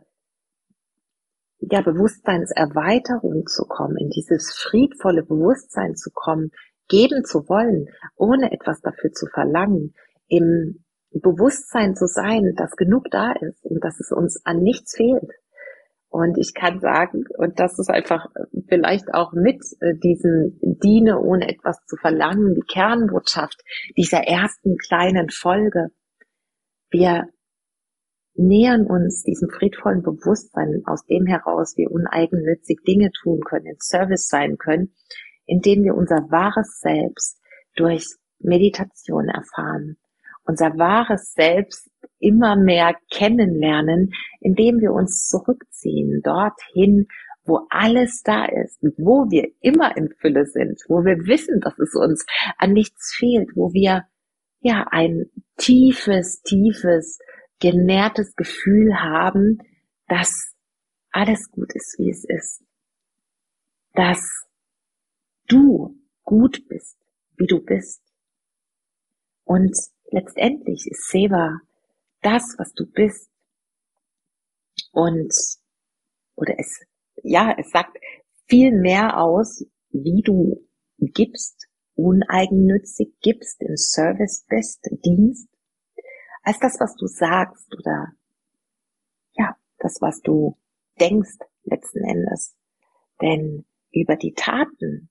ja, 1.59 1.81
Bewusstseinserweiterung 1.81 3.47
zu 3.47 3.63
kommen, 3.65 3.97
in 3.97 4.09
dieses 4.09 4.51
friedvolle 4.53 5.23
Bewusstsein 5.23 5.95
zu 5.95 6.09
kommen, 6.13 6.51
geben 6.87 7.23
zu 7.23 7.47
wollen, 7.47 7.87
ohne 8.15 8.51
etwas 8.51 8.81
dafür 8.81 9.11
zu 9.11 9.27
verlangen, 9.27 9.93
im 10.27 10.83
Bewusstsein 11.11 11.95
zu 11.95 12.07
sein, 12.07 12.53
dass 12.55 12.75
genug 12.75 13.05
da 13.11 13.31
ist 13.31 13.63
und 13.65 13.83
dass 13.83 13.99
es 13.99 14.11
uns 14.11 14.41
an 14.45 14.61
nichts 14.61 14.95
fehlt. 14.95 15.31
Und 16.09 16.39
ich 16.39 16.55
kann 16.55 16.79
sagen, 16.79 17.25
und 17.37 17.59
das 17.59 17.77
ist 17.77 17.89
einfach 17.89 18.25
vielleicht 18.67 19.13
auch 19.13 19.31
mit 19.31 19.61
äh, 19.79 19.93
diesem 19.95 20.59
Diene, 20.61 21.19
ohne 21.19 21.47
etwas 21.47 21.85
zu 21.85 21.97
verlangen, 21.97 22.55
die 22.55 22.65
Kernbotschaft 22.67 23.61
dieser 23.95 24.23
ersten 24.23 24.75
kleinen 24.77 25.29
Folge. 25.29 25.89
Wir 26.89 27.29
nähern 28.33 28.87
uns 28.87 29.23
diesem 29.23 29.49
friedvollen 29.49 30.01
Bewusstsein, 30.01 30.81
aus 30.85 31.05
dem 31.05 31.27
heraus 31.27 31.77
wir 31.77 31.91
uneigennützig 31.91 32.79
Dinge 32.87 33.11
tun 33.11 33.41
können, 33.41 33.67
in 33.67 33.79
Service 33.79 34.29
sein 34.29 34.57
können, 34.57 34.95
indem 35.45 35.83
wir 35.83 35.93
unser 35.93 36.31
wahres 36.31 36.79
Selbst 36.79 37.39
durch 37.75 38.07
Meditation 38.39 39.27
erfahren, 39.27 39.97
unser 40.43 40.77
wahres 40.77 41.33
Selbst 41.33 41.88
immer 42.19 42.55
mehr 42.55 42.95
kennenlernen, 43.11 44.13
indem 44.39 44.79
wir 44.79 44.91
uns 44.91 45.27
zurückziehen 45.27 46.21
dorthin, 46.23 47.07
wo 47.45 47.65
alles 47.69 48.21
da 48.23 48.45
ist, 48.45 48.79
wo 48.97 49.29
wir 49.29 49.49
immer 49.59 49.97
in 49.97 50.09
Fülle 50.19 50.45
sind, 50.45 50.81
wo 50.87 51.03
wir 51.03 51.17
wissen, 51.25 51.59
dass 51.61 51.77
es 51.79 51.95
uns 51.95 52.25
an 52.57 52.73
nichts 52.73 53.15
fehlt, 53.17 53.49
wo 53.55 53.73
wir 53.73 54.05
ja 54.61 54.85
ein 54.91 55.25
tiefes, 55.57 56.41
tiefes, 56.41 57.19
genährtes 57.59 58.35
Gefühl 58.35 58.95
haben, 58.95 59.59
dass 60.07 60.53
alles 61.11 61.49
gut 61.51 61.73
ist, 61.73 61.95
wie 61.97 62.09
es 62.09 62.23
ist, 62.23 62.63
dass 63.93 64.45
du 65.47 65.97
gut 66.23 66.67
bist, 66.67 66.97
wie 67.37 67.47
du 67.47 67.63
bist. 67.63 68.01
Und 69.43 69.75
letztendlich 70.11 70.87
ist 70.89 71.09
Seva 71.09 71.59
das, 72.21 72.55
was 72.57 72.73
du 72.73 72.85
bist. 72.85 73.29
Und, 74.91 75.33
oder 76.35 76.55
es, 76.57 76.85
ja, 77.23 77.55
es 77.57 77.71
sagt 77.71 77.97
viel 78.47 78.71
mehr 78.71 79.21
aus, 79.21 79.65
wie 79.89 80.21
du 80.21 80.67
gibst, 80.97 81.67
uneigennützig 81.95 83.13
gibst, 83.21 83.61
im 83.61 83.75
Service 83.77 84.45
bist, 84.47 84.87
Dienst, 85.05 85.49
als 86.43 86.59
das, 86.59 86.79
was 86.79 86.95
du 86.95 87.07
sagst 87.07 87.73
oder, 87.75 88.13
ja, 89.33 89.55
das, 89.77 90.01
was 90.01 90.21
du 90.21 90.57
denkst 90.99 91.37
letzten 91.63 92.03
Endes. 92.03 92.55
Denn 93.21 93.65
über 93.91 94.15
die 94.15 94.33
Taten 94.33 95.09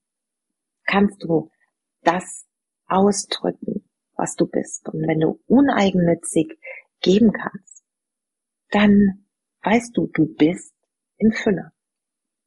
kannst 0.84 1.22
du 1.22 1.50
das 2.02 2.46
ausdrücken, 2.86 3.84
was 4.16 4.34
du 4.34 4.46
bist. 4.46 4.88
Und 4.88 5.06
wenn 5.06 5.20
du 5.20 5.40
uneigennützig 5.46 6.58
geben 7.00 7.32
kannst, 7.32 7.84
dann 8.70 9.26
weißt 9.62 9.96
du, 9.96 10.08
du 10.12 10.26
bist 10.34 10.74
in 11.16 11.32
Fülle. 11.32 11.72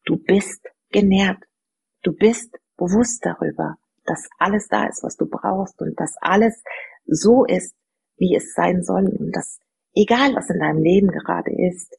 Du 0.05 0.17
bist 0.17 0.67
genährt. 0.89 1.43
Du 2.03 2.13
bist 2.13 2.57
bewusst 2.77 3.25
darüber, 3.25 3.75
dass 4.05 4.27
alles 4.39 4.67
da 4.67 4.85
ist, 4.85 5.03
was 5.03 5.17
du 5.17 5.27
brauchst 5.27 5.81
und 5.81 5.99
dass 5.99 6.15
alles 6.19 6.63
so 7.05 7.45
ist, 7.45 7.75
wie 8.17 8.35
es 8.35 8.53
sein 8.53 8.83
soll 8.83 9.07
und 9.07 9.35
dass 9.35 9.59
egal 9.93 10.33
was 10.35 10.49
in 10.49 10.59
deinem 10.59 10.81
Leben 10.81 11.09
gerade 11.09 11.51
ist, 11.51 11.95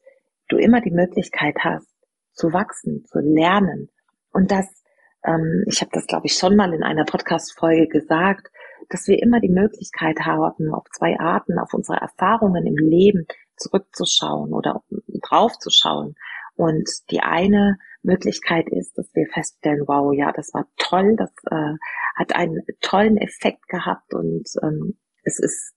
du 0.49 0.57
immer 0.57 0.81
die 0.81 0.91
Möglichkeit 0.91 1.55
hast, 1.59 1.87
zu 2.33 2.51
wachsen, 2.51 3.05
zu 3.05 3.19
lernen 3.19 3.89
und 4.31 4.51
dass 4.51 4.83
ähm, 5.23 5.63
ich 5.67 5.81
habe 5.81 5.91
das, 5.93 6.05
glaube 6.07 6.25
ich, 6.25 6.33
schon 6.33 6.55
mal 6.55 6.73
in 6.73 6.83
einer 6.83 7.05
Podcast-Folge 7.05 7.87
gesagt, 7.87 8.49
dass 8.89 9.07
wir 9.07 9.21
immer 9.21 9.39
die 9.39 9.49
Möglichkeit 9.49 10.19
haben, 10.21 10.73
auf 10.73 10.85
zwei 10.95 11.19
Arten, 11.19 11.59
auf 11.59 11.73
unsere 11.73 11.99
Erfahrungen 11.99 12.65
im 12.65 12.75
Leben 12.75 13.25
zurückzuschauen 13.57 14.53
oder 14.53 14.83
draufzuschauen. 15.21 16.15
Und 16.55 16.89
die 17.09 17.21
eine 17.21 17.77
Möglichkeit 18.03 18.69
ist, 18.69 18.97
dass 18.97 19.09
wir 19.15 19.25
feststellen, 19.33 19.83
wow, 19.87 20.13
ja, 20.13 20.31
das 20.31 20.53
war 20.53 20.67
toll, 20.77 21.15
das 21.17 21.31
äh, 21.49 21.75
hat 22.15 22.35
einen 22.35 22.61
tollen 22.81 23.17
Effekt 23.17 23.67
gehabt 23.67 24.13
und 24.13 24.43
ähm, 24.61 24.97
es 25.23 25.39
ist 25.39 25.73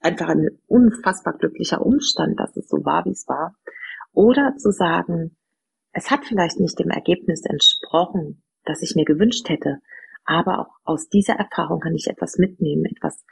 einfach 0.00 0.28
ein 0.28 0.48
unfassbar 0.66 1.36
glücklicher 1.38 1.84
Umstand, 1.84 2.38
dass 2.38 2.56
es 2.56 2.68
so 2.68 2.84
war, 2.84 3.04
wie 3.04 3.10
es 3.10 3.26
war. 3.26 3.56
Oder 4.12 4.56
zu 4.58 4.70
sagen, 4.70 5.36
es 5.92 6.10
hat 6.10 6.24
vielleicht 6.24 6.60
nicht 6.60 6.78
dem 6.78 6.90
Ergebnis 6.90 7.44
entsprochen, 7.44 8.42
das 8.64 8.82
ich 8.82 8.94
mir 8.94 9.04
gewünscht 9.04 9.48
hätte, 9.48 9.78
aber 10.32 10.60
auch 10.60 10.76
aus 10.84 11.08
dieser 11.08 11.34
Erfahrung 11.34 11.80
kann 11.80 11.94
ich 11.94 12.06
etwas 12.08 12.38
mitnehmen, 12.38 12.86
etwas 12.86 13.22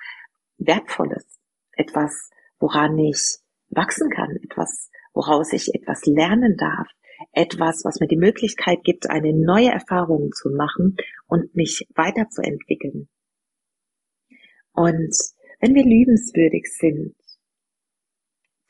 Wertvolles, 0.59 1.41
etwas, 1.73 2.31
woran 2.59 2.99
ich 2.99 3.39
wachsen 3.71 4.11
kann, 4.11 4.37
etwas, 4.43 4.91
woraus 5.15 5.53
ich 5.53 5.75
etwas 5.75 6.05
lernen 6.05 6.57
darf, 6.59 6.89
etwas, 7.33 7.85
was 7.85 8.01
mir 8.01 8.09
die 8.09 8.17
Möglichkeit 8.17 8.83
gibt, 8.85 9.09
eine 9.09 9.33
neue 9.33 9.71
Erfahrung 9.71 10.31
zu 10.33 10.51
machen 10.51 10.97
und 11.27 11.55
mich 11.55 11.87
weiterzuentwickeln. 11.95 13.09
Und 14.73 15.15
wenn 15.61 15.75
wir 15.75 15.85
liebenswürdig 15.85 16.67
sind, 16.67 17.17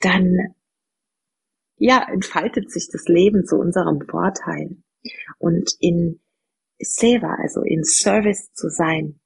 dann 0.00 0.54
ja, 1.76 2.06
entfaltet 2.12 2.70
sich 2.70 2.88
das 2.92 3.06
Leben 3.06 3.44
zu 3.44 3.56
unserem 3.56 4.00
Vorteil. 4.06 4.76
Und 5.38 5.72
in 5.80 6.20
Seva, 6.80 7.36
also 7.40 7.62
in 7.62 7.84
Service 7.84 8.52
zu 8.52 8.68
sein, 8.68 9.20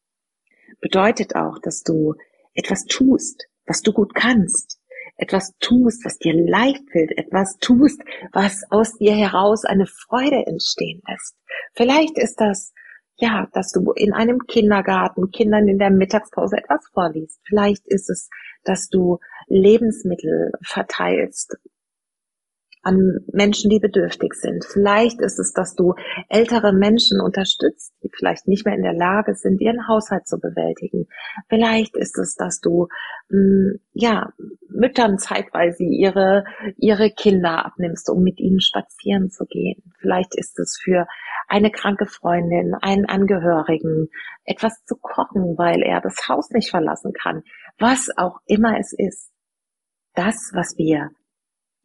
bedeutet 0.80 1.34
auch, 1.37 1.58
dass 1.61 1.82
du 1.82 2.14
etwas 2.54 2.84
tust, 2.84 3.46
was 3.66 3.82
du 3.82 3.92
gut 3.92 4.14
kannst, 4.14 4.78
etwas 5.16 5.52
tust, 5.61 6.04
was 6.04 6.18
dir 6.18 6.34
leicht 6.34 6.90
fällt, 6.90 7.16
etwas 7.16 7.56
tust, 7.58 8.00
was 8.32 8.62
aus 8.70 8.99
dir 8.99 9.14
heraus 9.14 9.64
eine 9.64 9.87
Freude 9.87 10.46
entstehen 10.46 11.02
lässt. 11.08 11.37
Vielleicht 11.75 12.18
ist 12.18 12.40
das 12.40 12.73
ja, 13.16 13.49
dass 13.52 13.70
du 13.70 13.92
in 13.92 14.12
einem 14.12 14.40
Kindergarten 14.46 15.30
Kindern 15.30 15.68
in 15.68 15.78
der 15.78 15.90
Mittagspause 15.90 16.56
etwas 16.56 16.84
vorliest. 16.92 17.40
Vielleicht 17.46 17.87
ist 17.87 18.11
es, 18.11 18.28
dass 18.64 18.88
du 18.88 19.18
Lebensmittel 19.46 20.50
verteilst 20.62 21.56
an 22.85 23.19
Menschen, 23.33 23.71
die 23.71 23.81
bedürftig 23.81 24.35
sind. 24.35 24.64
Vielleicht 24.64 25.21
ist 25.21 25.38
es, 25.38 25.53
dass 25.53 25.75
du 25.75 25.95
ältere 26.29 26.73
Menschen 26.73 27.21
unterstützt, 27.21 27.95
die 28.03 28.11
vielleicht 28.14 28.47
nicht 28.47 28.67
mehr 28.67 28.75
in 28.75 28.83
der 28.83 28.95
Lage 28.95 29.35
sind, 29.35 29.61
ihren 29.61 29.88
Haushalt 29.88 30.26
zu 30.26 30.38
bewältigen. 30.38 31.07
Vielleicht 31.49 31.97
ist 31.97 32.19
es, 32.19 32.35
dass 32.35 32.61
du 32.61 32.88
mh, 33.29 33.38
mm, 33.38 33.81
ja 33.93 34.33
Müttern 34.69 35.19
zeitweise 35.19 35.85
ihre 35.85 36.45
ihre 36.76 37.11
Kinder 37.11 37.64
abnimmst, 37.64 38.11
um 38.11 38.23
mit 38.23 38.41
ihnen 38.41 38.61
spazieren 38.61 39.31
zu 39.31 39.45
gehen. 39.47 39.83
Vielleicht 40.00 40.35
ist 40.37 40.59
es 40.59 40.79
für 40.83 41.07
eine 41.49 41.71
kranke 41.71 42.07
Freundin, 42.07 42.75
einen 42.81 43.07
Angehörigen 43.07 44.09
etwas 44.45 44.85
zu 44.85 44.97
kochen, 44.97 45.57
weil 45.57 45.83
er 45.83 46.00
das 46.00 46.29
Haus 46.29 46.50
nicht 46.50 46.71
verlassen 46.71 47.12
kann. 47.12 47.43
Was 47.79 48.09
auch 48.17 48.41
immer 48.47 48.79
es 48.79 48.93
ist. 48.93 49.31
Das, 50.14 50.53
was 50.55 50.77
wir 50.79 51.11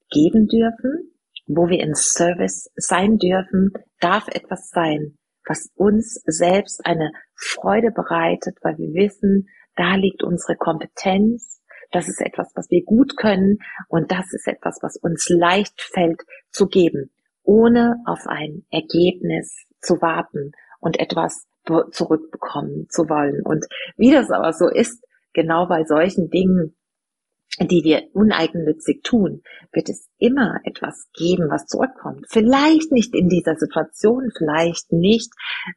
geben 0.09 0.47
dürfen, 0.47 1.13
wo 1.47 1.67
wir 1.67 1.79
in 1.79 1.95
Service 1.95 2.69
sein 2.75 3.17
dürfen, 3.17 3.71
darf 3.99 4.27
etwas 4.27 4.69
sein, 4.69 5.17
was 5.47 5.71
uns 5.75 6.21
selbst 6.25 6.85
eine 6.85 7.11
Freude 7.35 7.91
bereitet, 7.91 8.57
weil 8.61 8.77
wir 8.77 8.93
wissen, 8.93 9.47
da 9.75 9.95
liegt 9.95 10.23
unsere 10.23 10.55
Kompetenz, 10.57 11.61
das 11.91 12.07
ist 12.07 12.21
etwas, 12.21 12.51
was 12.55 12.69
wir 12.69 12.83
gut 12.83 13.17
können 13.17 13.57
und 13.87 14.11
das 14.11 14.31
ist 14.33 14.47
etwas, 14.47 14.79
was 14.81 14.95
uns 14.97 15.27
leicht 15.29 15.81
fällt 15.81 16.21
zu 16.51 16.67
geben, 16.67 17.11
ohne 17.43 17.95
auf 18.05 18.27
ein 18.27 18.65
Ergebnis 18.69 19.65
zu 19.81 20.01
warten 20.01 20.51
und 20.79 20.99
etwas 20.99 21.47
zurückbekommen 21.65 22.87
zu 22.89 23.09
wollen. 23.09 23.41
Und 23.43 23.65
wie 23.97 24.11
das 24.11 24.29
aber 24.31 24.53
so 24.53 24.67
ist, 24.67 25.03
genau 25.33 25.67
bei 25.67 25.83
solchen 25.83 26.29
Dingen 26.29 26.75
die 27.59 27.83
wir 27.83 28.03
uneigennützig 28.13 29.01
tun, 29.03 29.41
wird 29.73 29.89
es 29.89 30.09
immer 30.17 30.59
etwas 30.63 31.09
geben, 31.13 31.49
was 31.49 31.65
zurückkommt. 31.65 32.25
Vielleicht 32.29 32.91
nicht 32.91 33.15
in 33.15 33.27
dieser 33.27 33.55
Situation, 33.55 34.29
vielleicht 34.37 34.91
nicht 34.91 35.31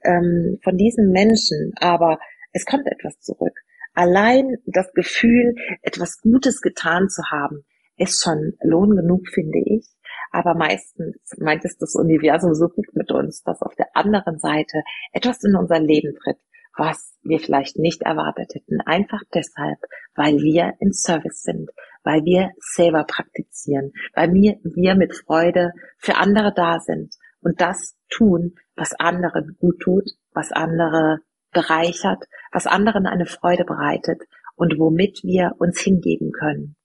ähm, 0.05 0.59
von 0.63 0.77
diesen 0.77 1.11
Menschen, 1.11 1.73
aber 1.81 2.19
es 2.53 2.67
kommt 2.67 2.87
etwas 2.87 3.19
zurück. 3.21 3.59
Allein 3.95 4.57
das 4.67 4.93
Gefühl, 4.93 5.55
etwas 5.83 6.21
Gutes 6.21 6.61
getan 6.61 7.09
zu 7.09 7.23
haben, 7.31 7.65
ist 7.97 8.23
schon 8.23 8.55
Lohn 8.63 8.97
genug, 8.97 9.29
finde 9.29 9.59
ich. 9.65 9.87
Aber 10.31 10.55
meistens 10.55 11.17
meint 11.39 11.65
es 11.65 11.77
das 11.77 11.95
Universum 11.95 12.55
so 12.55 12.69
gut 12.69 12.95
mit 12.95 13.13
uns, 13.13 13.43
dass 13.43 13.61
auf 13.61 13.75
der 13.75 13.89
anderen 13.95 14.39
Seite 14.39 14.83
etwas 15.13 15.45
in 15.45 15.55
unser 15.57 15.79
Leben 15.79 16.15
tritt, 16.23 16.39
was 16.77 17.19
wir 17.23 17.39
vielleicht 17.39 17.79
nicht 17.79 18.03
erwartet 18.03 18.55
hätten. 18.55 18.81
Einfach 18.81 19.21
deshalb, 19.35 19.79
weil 20.15 20.39
wir 20.39 20.75
in 20.81 20.93
Service 20.93 21.43
sind, 21.43 21.71
weil 22.03 22.25
wir 22.25 22.51
selber 22.59 23.05
praktizieren, 23.05 23.93
weil 24.15 24.33
wir, 24.33 24.59
wir 24.63 24.95
mit 24.95 25.15
Freude 25.15 25.73
für 25.99 26.17
andere 26.17 26.53
da 26.55 26.81
sind 26.81 27.15
und 27.41 27.61
das 27.61 27.97
tun, 28.09 28.55
was 28.77 28.95
anderen 28.95 29.57
gut 29.61 29.81
tut, 29.81 30.11
was 30.33 30.53
andere 30.53 31.19
bereichert, 31.53 32.25
was 32.51 32.67
anderen 32.67 33.07
eine 33.07 33.27
Freude 33.27 33.65
bereitet 33.65 34.23
und 34.57 34.79
womit 34.79 35.23
wir 35.23 35.53
uns 35.59 35.81
hingeben 35.81 36.33
können. 36.33 36.77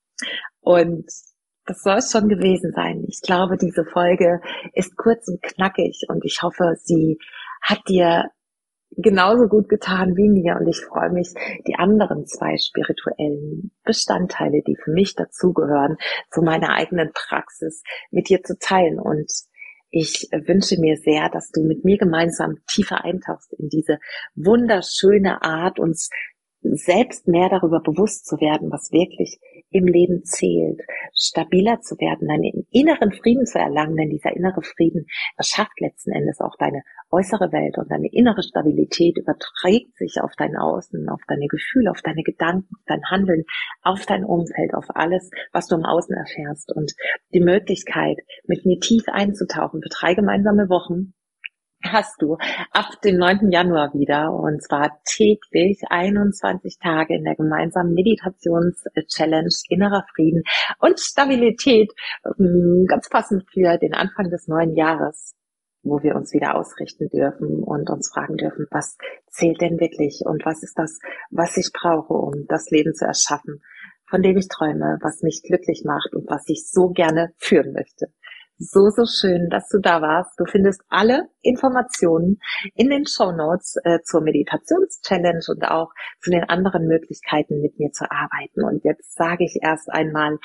Und 0.59 1.05
das 1.65 1.83
soll 1.83 1.97
es 1.97 2.11
schon 2.11 2.29
gewesen 2.29 2.71
sein. 2.73 3.03
Ich 3.07 3.21
glaube, 3.21 3.57
diese 3.57 3.85
Folge 3.85 4.41
ist 4.73 4.95
kurz 4.95 5.27
und 5.27 5.41
knackig 5.41 6.05
und 6.07 6.23
ich 6.25 6.41
hoffe, 6.41 6.75
sie 6.77 7.17
hat 7.61 7.79
dir 7.87 8.31
genauso 8.91 9.47
gut 9.47 9.69
getan 9.69 10.15
wie 10.15 10.29
mir. 10.29 10.57
Und 10.59 10.67
ich 10.67 10.79
freue 10.79 11.11
mich, 11.11 11.33
die 11.67 11.75
anderen 11.75 12.25
zwei 12.25 12.57
spirituellen 12.57 13.71
Bestandteile, 13.83 14.61
die 14.65 14.75
für 14.75 14.91
mich 14.91 15.15
dazugehören, 15.15 15.97
zu 16.31 16.41
meiner 16.41 16.73
eigenen 16.73 17.11
Praxis 17.13 17.83
mit 18.11 18.29
dir 18.29 18.43
zu 18.43 18.57
teilen. 18.57 18.99
Und 18.99 19.31
ich 19.89 20.29
wünsche 20.31 20.79
mir 20.79 20.97
sehr, 20.97 21.29
dass 21.29 21.49
du 21.51 21.63
mit 21.63 21.85
mir 21.85 21.97
gemeinsam 21.97 22.57
tiefer 22.67 23.03
eintauchst 23.03 23.53
in 23.53 23.69
diese 23.69 23.99
wunderschöne 24.35 25.41
Art, 25.41 25.79
uns 25.79 26.09
selbst 26.75 27.27
mehr 27.27 27.49
darüber 27.49 27.79
bewusst 27.79 28.25
zu 28.25 28.37
werden, 28.37 28.71
was 28.71 28.91
wirklich 28.91 29.39
im 29.69 29.85
Leben 29.85 30.23
zählt, 30.23 30.81
stabiler 31.13 31.81
zu 31.81 31.95
werden, 31.99 32.29
einen 32.29 32.65
inneren 32.71 33.11
Frieden 33.11 33.45
zu 33.45 33.59
erlangen, 33.59 33.97
denn 33.97 34.09
dieser 34.09 34.35
innere 34.35 34.61
Frieden 34.61 35.07
erschafft 35.35 35.79
letzten 35.79 36.11
Endes 36.11 36.39
auch 36.39 36.55
deine 36.57 36.83
äußere 37.11 37.51
Welt 37.51 37.77
und 37.77 37.89
deine 37.91 38.09
innere 38.11 38.43
Stabilität 38.43 39.17
überträgt 39.17 39.95
sich 39.97 40.19
auf 40.21 40.31
dein 40.37 40.55
Außen, 40.57 41.07
auf 41.09 41.21
deine 41.27 41.47
Gefühle, 41.47 41.91
auf 41.91 42.01
deine 42.01 42.23
Gedanken, 42.23 42.67
auf 42.75 42.83
dein 42.85 43.03
Handeln, 43.05 43.43
auf 43.81 44.05
dein 44.05 44.23
Umfeld, 44.23 44.73
auf 44.73 44.85
alles, 44.89 45.29
was 45.51 45.67
du 45.67 45.75
im 45.75 45.85
Außen 45.85 46.15
erfährst. 46.15 46.73
Und 46.75 46.93
die 47.33 47.41
Möglichkeit, 47.41 48.17
mit 48.45 48.65
mir 48.65 48.79
tief 48.79 49.03
einzutauchen 49.07 49.81
für 49.81 49.89
drei 49.89 50.13
gemeinsame 50.13 50.69
Wochen, 50.69 51.13
hast 51.83 52.21
du 52.21 52.37
ab 52.71 53.01
dem 53.03 53.17
9. 53.17 53.51
Januar 53.51 53.93
wieder 53.93 54.33
und 54.33 54.61
zwar 54.63 54.99
täglich 55.05 55.81
21 55.89 56.79
Tage 56.79 57.15
in 57.15 57.23
der 57.23 57.35
gemeinsamen 57.35 57.93
Meditations-Challenge 57.93 59.49
Innerer 59.69 60.05
Frieden 60.15 60.43
und 60.79 60.99
Stabilität, 60.99 61.91
ähm, 62.25 62.85
ganz 62.87 63.09
passend 63.09 63.45
für 63.51 63.77
den 63.77 63.93
Anfang 63.93 64.29
des 64.29 64.47
neuen 64.47 64.75
Jahres 64.75 65.33
wo 65.83 66.03
wir 66.03 66.15
uns 66.15 66.33
wieder 66.33 66.55
ausrichten 66.55 67.07
dürfen 67.07 67.63
und 67.63 67.89
uns 67.89 68.11
fragen 68.13 68.35
dürfen, 68.35 68.67
was 68.71 68.97
zählt 69.29 69.61
denn 69.61 69.79
wirklich 69.79 70.21
und 70.25 70.45
was 70.45 70.61
ist 70.61 70.77
das, 70.77 70.99
was 71.31 71.55
ich 71.55 71.71
brauche, 71.71 72.13
um 72.13 72.45
das 72.49 72.69
Leben 72.71 72.93
zu 72.93 73.05
erschaffen, 73.05 73.61
von 74.09 74.21
dem 74.21 74.35
ich 74.35 74.49
träume, 74.49 74.97
was 75.01 75.21
mich 75.21 75.43
glücklich 75.43 75.83
macht 75.85 76.13
und 76.13 76.29
was 76.29 76.43
ich 76.47 76.69
so 76.69 76.89
gerne 76.89 77.31
führen 77.37 77.71
möchte 77.71 78.07
so, 78.59 78.89
so 78.89 79.05
schön, 79.05 79.49
dass 79.49 79.67
du 79.69 79.79
da 79.79 80.01
warst. 80.01 80.39
Du 80.39 80.45
findest 80.45 80.81
alle 80.89 81.29
Informationen 81.41 82.39
in 82.75 82.89
den 82.89 83.05
Show 83.05 83.31
Notes 83.31 83.75
äh, 83.83 83.99
zur 84.03 84.21
Meditationschallenge 84.21 85.41
und 85.47 85.63
auch 85.63 85.91
zu 86.21 86.31
den 86.31 86.43
anderen 86.43 86.87
Möglichkeiten, 86.87 87.61
mit 87.61 87.77
mir 87.79 87.91
zu 87.91 88.09
arbeiten. 88.09 88.63
Und 88.63 88.83
jetzt 88.83 89.15
sage 89.15 89.45
ich 89.45 89.59
erst 89.61 89.89
einmal 89.89 90.37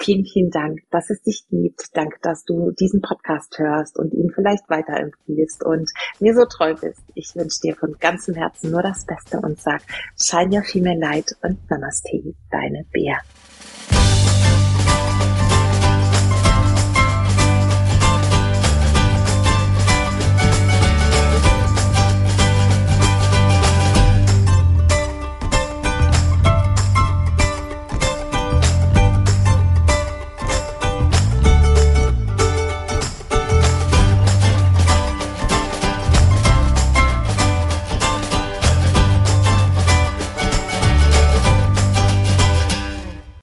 vielen, 0.00 0.24
vielen 0.24 0.50
Dank, 0.50 0.80
dass 0.90 1.10
es 1.10 1.22
dich 1.22 1.44
gibt. 1.50 1.82
Danke, 1.94 2.18
dass 2.22 2.44
du 2.44 2.70
diesen 2.70 3.00
Podcast 3.00 3.58
hörst 3.58 3.98
und 3.98 4.14
ihn 4.14 4.30
vielleicht 4.34 4.68
weiterempfiehlst 4.68 5.64
und 5.64 5.90
mir 6.20 6.34
so 6.34 6.44
treu 6.44 6.74
bist. 6.74 7.02
Ich 7.14 7.34
wünsche 7.34 7.60
dir 7.62 7.76
von 7.76 7.96
ganzem 7.98 8.34
Herzen 8.34 8.70
nur 8.70 8.82
das 8.82 9.04
Beste 9.04 9.40
und 9.40 9.60
sag, 9.60 9.82
shine 10.16 10.56
your 10.56 10.62
female 10.62 10.98
light 10.98 11.32
und 11.42 11.68
Namaste, 11.68 12.34
deine 12.50 12.84
Bär. 12.92 13.18